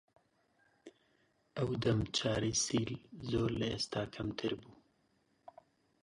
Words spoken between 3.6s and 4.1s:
ئێستا